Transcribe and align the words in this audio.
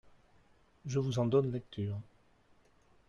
Je 0.87 0.97
vous 0.97 1.19
en 1.19 1.27
donne 1.27 1.51
lecture. 1.51 2.01